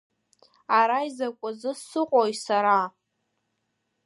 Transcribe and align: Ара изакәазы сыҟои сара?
Ара 0.79 0.97
изакәазы 1.07 1.71
сыҟои 1.87 2.33
сара? 2.43 2.79